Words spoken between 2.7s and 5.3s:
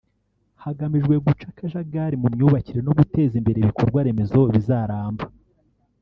no guteza imbere ibikorwa remezo bizaramba